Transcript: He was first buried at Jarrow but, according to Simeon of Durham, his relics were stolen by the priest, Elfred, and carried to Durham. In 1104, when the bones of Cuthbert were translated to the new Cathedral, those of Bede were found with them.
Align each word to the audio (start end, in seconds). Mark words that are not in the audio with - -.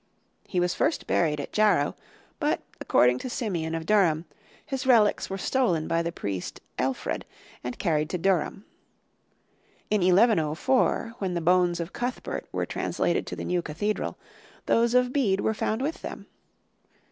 He 0.47 0.59
was 0.59 0.73
first 0.73 1.05
buried 1.05 1.39
at 1.39 1.53
Jarrow 1.53 1.95
but, 2.39 2.61
according 2.79 3.19
to 3.19 3.29
Simeon 3.29 3.75
of 3.75 3.85
Durham, 3.85 4.25
his 4.65 4.87
relics 4.87 5.29
were 5.29 5.37
stolen 5.37 5.87
by 5.87 6.01
the 6.01 6.11
priest, 6.11 6.59
Elfred, 6.79 7.21
and 7.63 7.77
carried 7.77 8.09
to 8.09 8.17
Durham. 8.17 8.65
In 9.91 10.01
1104, 10.01 11.13
when 11.19 11.35
the 11.35 11.39
bones 11.39 11.79
of 11.79 11.93
Cuthbert 11.93 12.47
were 12.51 12.65
translated 12.65 13.27
to 13.27 13.35
the 13.35 13.45
new 13.45 13.61
Cathedral, 13.61 14.17
those 14.65 14.95
of 14.95 15.13
Bede 15.13 15.41
were 15.41 15.53
found 15.53 15.83
with 15.83 16.01
them. 16.01 16.25